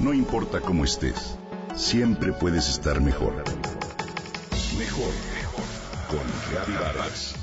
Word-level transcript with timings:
No 0.00 0.14
importa 0.14 0.62
cómo 0.62 0.84
estés, 0.84 1.36
siempre 1.76 2.32
puedes 2.32 2.70
estar 2.70 3.02
mejor. 3.02 3.34
Mejor, 4.78 5.12
mejor. 5.34 5.64
Con 6.08 6.20
Reavivadas. 6.50 7.34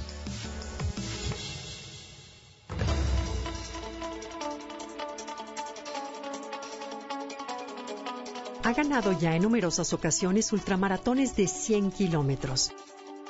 Ha 8.63 8.73
ganado 8.73 9.11
ya 9.11 9.35
en 9.35 9.43
numerosas 9.43 9.93
ocasiones 9.93 10.51
ultramaratones 10.51 11.35
de 11.35 11.47
100 11.47 11.91
kilómetros. 11.91 12.71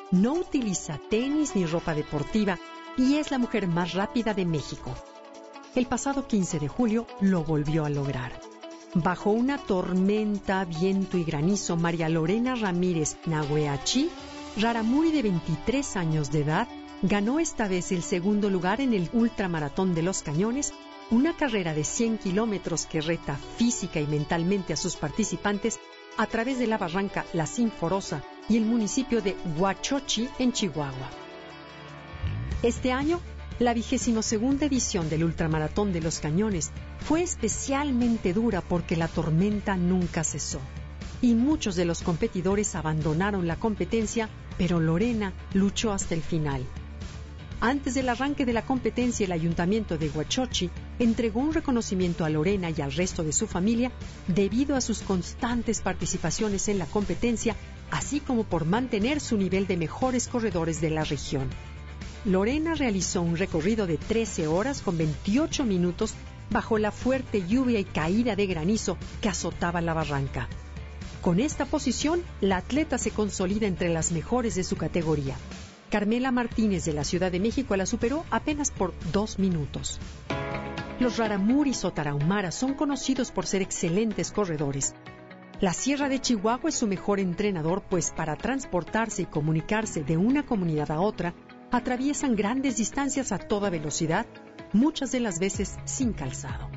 No 0.09 0.35
utiliza 0.35 1.01
tenis 1.09 1.53
ni 1.53 1.65
ropa 1.65 1.93
deportiva 1.93 2.57
y 2.97 3.15
es 3.15 3.29
la 3.29 3.39
mujer 3.39 3.67
más 3.67 3.93
rápida 3.93 4.33
de 4.33 4.45
México. 4.45 4.95
El 5.75 5.85
pasado 5.85 6.27
15 6.27 6.59
de 6.59 6.69
julio 6.69 7.07
lo 7.19 7.43
volvió 7.43 7.83
a 7.83 7.89
lograr. 7.89 8.46
Bajo 9.03 9.29
una 9.29 9.59
tormenta, 9.59 10.65
viento 10.65 11.19
y 11.19 11.23
granizo, 11.23 11.77
María 11.77 12.09
Lorena 12.09 12.55
Ramírez 12.55 13.17
Nahueachi, 13.27 14.09
Raramuri 14.59 15.11
de 15.11 15.21
23 15.21 15.97
años 15.97 16.31
de 16.31 16.41
edad, 16.41 16.67
ganó 17.03 17.39
esta 17.39 17.67
vez 17.67 17.91
el 17.91 18.01
segundo 18.01 18.49
lugar 18.49 18.81
en 18.81 18.95
el 18.95 19.07
Ultramaratón 19.13 19.93
de 19.93 20.01
los 20.01 20.23
Cañones, 20.23 20.73
una 21.11 21.37
carrera 21.37 21.75
de 21.75 21.83
100 21.83 22.17
kilómetros 22.17 22.87
que 22.87 23.01
reta 23.01 23.37
física 23.57 23.99
y 23.99 24.07
mentalmente 24.07 24.73
a 24.73 24.77
sus 24.77 24.95
participantes 24.95 25.79
a 26.17 26.25
través 26.25 26.57
de 26.57 26.65
la 26.65 26.79
barranca 26.79 27.23
La 27.33 27.45
Sinforosa 27.45 28.23
y 28.49 28.57
el 28.57 28.65
municipio 28.65 29.21
de 29.21 29.37
Huachochi 29.59 30.27
en 30.39 30.53
Chihuahua. 30.53 31.11
Este 32.63 32.91
año 32.91 33.19
la 33.59 33.73
vigésimo 33.73 34.21
segunda 34.21 34.67
edición 34.67 35.09
del 35.09 35.23
Ultramaratón 35.23 35.91
de 35.91 36.01
los 36.01 36.19
Cañones 36.19 36.71
fue 36.99 37.23
especialmente 37.23 38.33
dura 38.33 38.61
porque 38.61 38.95
la 38.95 39.07
tormenta 39.07 39.77
nunca 39.77 40.23
cesó 40.23 40.59
y 41.21 41.33
muchos 41.33 41.75
de 41.75 41.85
los 41.85 42.03
competidores 42.03 42.75
abandonaron 42.75 43.47
la 43.47 43.55
competencia, 43.55 44.29
pero 44.57 44.79
Lorena 44.79 45.33
luchó 45.53 45.91
hasta 45.91 46.13
el 46.13 46.21
final. 46.21 46.63
Antes 47.59 47.95
del 47.95 48.09
arranque 48.09 48.45
de 48.45 48.53
la 48.53 48.63
competencia, 48.63 49.25
el 49.25 49.31
ayuntamiento 49.31 49.97
de 49.97 50.09
Huachochi 50.09 50.69
entregó 50.99 51.39
un 51.39 51.53
reconocimiento 51.53 52.23
a 52.23 52.29
Lorena 52.29 52.69
y 52.69 52.81
al 52.81 52.91
resto 52.91 53.23
de 53.23 53.33
su 53.33 53.47
familia 53.47 53.91
debido 54.27 54.75
a 54.75 54.81
sus 54.81 54.99
constantes 54.99 55.81
participaciones 55.81 56.67
en 56.67 56.77
la 56.77 56.85
competencia, 56.85 57.55
así 57.89 58.19
como 58.19 58.43
por 58.43 58.65
mantener 58.65 59.19
su 59.19 59.37
nivel 59.37 59.65
de 59.65 59.77
mejores 59.77 60.27
corredores 60.27 60.81
de 60.81 60.91
la 60.91 61.03
región. 61.03 61.49
Lorena 62.27 62.75
realizó 62.75 63.21
un 63.21 63.37
recorrido 63.37 63.87
de 63.87 63.97
13 63.97 64.47
horas 64.47 64.81
con 64.81 64.97
28 64.97 65.63
minutos 65.63 66.13
bajo 66.49 66.77
la 66.77 66.91
fuerte 66.91 67.47
lluvia 67.47 67.79
y 67.79 67.85
caída 67.85 68.35
de 68.35 68.47
granizo 68.47 68.97
que 69.21 69.29
azotaba 69.29 69.79
la 69.79 69.93
barranca. 69.93 70.49
Con 71.21 71.39
esta 71.39 71.65
posición, 71.65 72.21
la 72.41 72.57
atleta 72.57 72.97
se 72.97 73.11
consolida 73.11 73.65
entre 73.65 73.87
las 73.87 74.11
mejores 74.11 74.55
de 74.55 74.65
su 74.65 74.75
categoría. 74.75 75.37
Carmela 75.89 76.31
Martínez 76.31 76.83
de 76.83 76.91
la 76.91 77.05
Ciudad 77.05 77.31
de 77.31 77.39
México 77.39 77.77
la 77.77 77.85
superó 77.85 78.25
apenas 78.29 78.71
por 78.71 78.93
dos 79.13 79.39
minutos. 79.39 79.97
Los 80.99 81.15
Raramuris 81.15 81.85
o 81.85 81.93
Tarahumaras 81.93 82.55
son 82.55 82.73
conocidos 82.73 83.31
por 83.31 83.45
ser 83.45 83.61
excelentes 83.61 84.33
corredores. 84.33 84.93
La 85.61 85.73
Sierra 85.73 86.09
de 86.09 86.19
Chihuahua 86.19 86.69
es 86.69 86.75
su 86.75 86.87
mejor 86.87 87.21
entrenador, 87.21 87.83
pues 87.89 88.11
para 88.11 88.35
transportarse 88.35 89.21
y 89.21 89.25
comunicarse 89.25 90.03
de 90.03 90.17
una 90.17 90.45
comunidad 90.45 90.91
a 90.91 90.99
otra, 90.99 91.33
atraviesan 91.71 92.35
grandes 92.35 92.77
distancias 92.77 93.31
a 93.31 93.37
toda 93.37 93.69
velocidad, 93.69 94.25
muchas 94.73 95.11
de 95.11 95.19
las 95.19 95.39
veces 95.39 95.77
sin 95.85 96.13
calzado. 96.13 96.69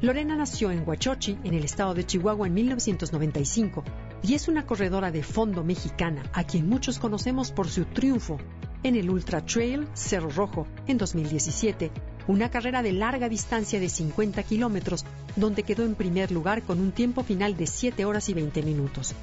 Lorena 0.00 0.36
nació 0.36 0.70
en 0.70 0.86
Huachochi, 0.86 1.38
en 1.42 1.54
el 1.54 1.64
estado 1.64 1.92
de 1.94 2.06
Chihuahua, 2.06 2.46
en 2.46 2.54
1995 2.54 3.82
y 4.22 4.34
es 4.34 4.48
una 4.48 4.64
corredora 4.66 5.10
de 5.10 5.22
fondo 5.22 5.64
mexicana, 5.64 6.22
a 6.32 6.44
quien 6.44 6.68
muchos 6.68 6.98
conocemos 6.98 7.50
por 7.50 7.68
su 7.68 7.84
triunfo 7.84 8.38
en 8.82 8.94
el 8.94 9.10
Ultra 9.10 9.44
Trail 9.44 9.88
Cerro 9.94 10.30
Rojo 10.30 10.66
en 10.86 10.98
2017, 10.98 11.90
una 12.28 12.50
carrera 12.50 12.82
de 12.82 12.92
larga 12.92 13.28
distancia 13.28 13.80
de 13.80 13.88
50 13.88 14.42
kilómetros, 14.44 15.04
donde 15.34 15.62
quedó 15.64 15.84
en 15.84 15.94
primer 15.94 16.30
lugar 16.30 16.62
con 16.62 16.80
un 16.80 16.92
tiempo 16.92 17.24
final 17.24 17.56
de 17.56 17.66
7 17.66 18.04
horas 18.04 18.28
y 18.28 18.34
20 18.34 18.62
minutos. 18.62 19.14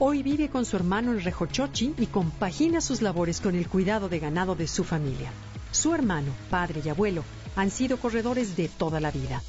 Hoy 0.00 0.24
vive 0.24 0.48
con 0.48 0.64
su 0.64 0.74
hermano 0.74 1.12
en 1.12 1.20
Rejochochi 1.20 1.94
y 1.98 2.06
compagina 2.06 2.80
sus 2.80 3.00
labores 3.00 3.40
con 3.40 3.54
el 3.54 3.68
cuidado 3.68 4.08
de 4.08 4.18
ganado 4.18 4.56
de 4.56 4.66
su 4.66 4.82
familia. 4.82 5.30
Su 5.70 5.94
hermano, 5.94 6.32
padre 6.50 6.82
y 6.84 6.88
abuelo 6.88 7.22
han 7.54 7.70
sido 7.70 7.96
corredores 7.98 8.56
de 8.56 8.68
toda 8.68 8.98
la 8.98 9.12
vida. 9.12 9.40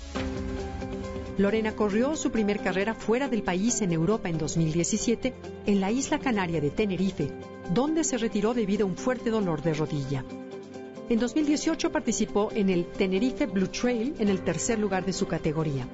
Lorena 1.39 1.75
corrió 1.75 2.15
su 2.15 2.29
primer 2.29 2.61
carrera 2.61 2.93
fuera 2.93 3.27
del 3.27 3.41
país 3.41 3.81
en 3.81 3.91
Europa 3.91 4.29
en 4.29 4.37
2017 4.37 5.33
en 5.65 5.81
la 5.81 5.91
isla 5.91 6.19
canaria 6.19 6.61
de 6.61 6.69
Tenerife, 6.69 7.31
donde 7.73 8.03
se 8.03 8.19
retiró 8.19 8.53
debido 8.53 8.85
a 8.85 8.89
un 8.89 8.97
fuerte 8.97 9.31
dolor 9.31 9.63
de 9.63 9.73
rodilla. 9.73 10.23
En 11.09 11.19
2018 11.19 11.91
participó 11.91 12.51
en 12.53 12.69
el 12.69 12.85
Tenerife 12.85 13.47
Blue 13.47 13.67
Trail 13.67 14.13
en 14.19 14.29
el 14.29 14.43
tercer 14.43 14.77
lugar 14.77 15.05
de 15.05 15.13
su 15.13 15.25
categoría. 15.25 15.87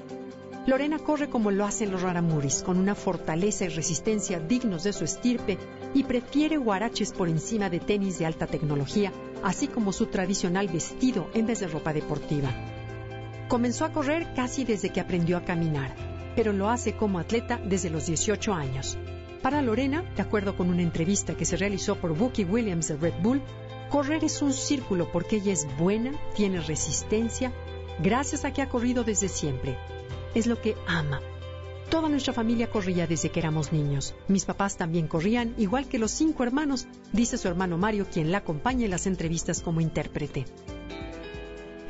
Lorena 0.68 1.00
corre 1.00 1.28
como 1.28 1.50
lo 1.50 1.66
hacen 1.66 1.92
los 1.92 2.04
raramuris, 2.04 2.62
con 2.62 2.78
una 2.78 2.94
fortaleza 2.94 3.66
y 3.66 3.70
resistencia 3.70 4.40
dignos 4.40 4.84
de 4.84 4.94
su 4.94 5.04
estirpe 5.04 5.58
y 5.96 6.04
prefiere 6.04 6.58
guaraches 6.58 7.14
por 7.14 7.30
encima 7.30 7.72
de 7.72 7.80
tenis 7.80 8.20
de 8.20 8.28
alta 8.28 8.46
tecnología, 8.46 9.12
así 9.42 9.68
como 9.68 9.92
su 9.92 10.06
tradicional 10.06 10.68
vestido 10.68 11.30
en 11.34 11.48
vez 11.48 11.62
de 11.62 11.68
ropa 11.68 11.94
deportiva. 11.94 12.52
Comenzó 13.48 13.86
a 13.86 13.92
correr 13.92 14.36
casi 14.36 14.64
desde 14.64 14.92
que 14.92 15.00
aprendió 15.00 15.36
a 15.38 15.46
caminar, 15.46 15.96
pero 16.36 16.54
lo 16.54 16.70
hace 16.70 16.96
como 16.96 17.18
atleta 17.18 17.60
desde 17.66 17.90
los 17.90 18.06
18 18.06 18.54
años. 18.54 19.00
Para 19.42 19.64
Lorena, 19.64 20.04
de 20.16 20.22
acuerdo 20.22 20.56
con 20.56 20.70
una 20.70 20.84
entrevista 20.84 21.34
que 21.34 21.46
se 21.46 21.58
realizó 21.58 21.96
por 21.96 22.16
Bucky 22.16 22.44
Williams 22.44 22.88
de 22.88 22.98
Red 22.98 23.16
Bull, 23.24 23.42
correr 23.90 24.24
es 24.24 24.44
un 24.44 24.54
círculo 24.54 25.12
porque 25.12 25.38
ella 25.38 25.54
es 25.54 25.68
buena, 25.80 26.12
tiene 26.36 26.62
resistencia, 26.62 27.52
gracias 27.98 28.46
a 28.46 28.54
que 28.54 28.62
ha 28.62 28.70
corrido 28.70 29.04
desde 29.04 29.28
siempre 29.28 29.76
es 30.36 30.48
lo 30.48 30.62
que 30.62 30.76
ama. 30.88 31.22
Toda 31.90 32.08
nuestra 32.08 32.32
familia 32.34 32.70
corría 32.70 33.06
desde 33.06 33.32
que 33.32 33.40
éramos 33.42 33.74
niños. 33.74 34.16
Mis 34.30 34.46
papás 34.46 34.78
también 34.78 35.08
corrían, 35.08 35.54
igual 35.58 35.90
que 35.90 36.00
los 36.00 36.12
cinco 36.12 36.44
hermanos, 36.44 36.88
dice 37.12 37.38
su 37.38 37.50
hermano 37.50 37.78
Mario, 37.78 38.08
quien 38.12 38.32
la 38.32 38.38
acompaña 38.38 38.86
en 38.86 38.92
las 38.92 39.08
entrevistas 39.08 39.62
como 39.62 39.82
intérprete. 39.82 40.46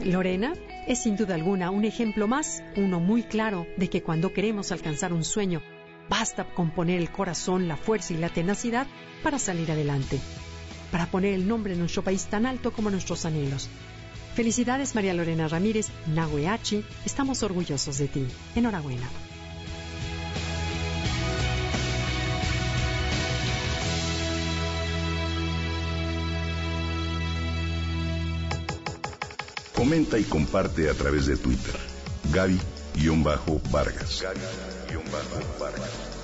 Lorena 0.03 0.53
es 0.87 1.03
sin 1.03 1.15
duda 1.15 1.35
alguna 1.35 1.69
un 1.69 1.85
ejemplo 1.85 2.27
más, 2.27 2.63
uno 2.75 2.99
muy 2.99 3.21
claro, 3.21 3.67
de 3.77 3.89
que 3.89 4.01
cuando 4.01 4.33
queremos 4.33 4.71
alcanzar 4.71 5.13
un 5.13 5.23
sueño, 5.23 5.61
basta 6.09 6.45
con 6.55 6.71
poner 6.71 6.99
el 6.99 7.11
corazón, 7.11 7.67
la 7.67 7.77
fuerza 7.77 8.13
y 8.13 8.17
la 8.17 8.29
tenacidad 8.29 8.87
para 9.21 9.37
salir 9.37 9.71
adelante, 9.71 10.19
para 10.91 11.05
poner 11.05 11.35
el 11.35 11.47
nombre 11.47 11.73
de 11.73 11.79
nuestro 11.79 12.03
país 12.03 12.25
tan 12.25 12.47
alto 12.47 12.71
como 12.71 12.89
nuestros 12.89 13.25
anhelos. 13.25 13.69
Felicidades 14.35 14.95
María 14.95 15.13
Lorena 15.13 15.47
Ramírez, 15.49 15.87
Nahueachi, 16.07 16.85
estamos 17.05 17.43
orgullosos 17.43 17.97
de 17.97 18.07
ti. 18.07 18.25
Enhorabuena. 18.55 19.09
Comenta 29.75 30.17
y 30.17 30.23
comparte 30.23 30.89
a 30.89 30.93
través 30.93 31.25
de 31.25 31.35
Twitter. 31.35 31.75
Gaby-Vargas. 32.31 34.23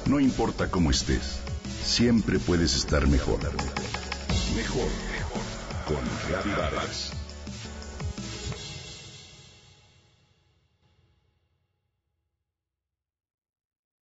No 0.05 0.19
importa 0.21 0.69
cómo 0.69 0.91
estés, 0.91 1.39
siempre 1.83 2.39
puedes 2.39 2.75
estar 2.75 3.07
mejor. 3.07 3.39
Mejor, 4.55 4.87
mejor. 5.11 5.41
Con 5.87 5.97
Gaby 6.31 6.51
Vargas. 6.51 7.11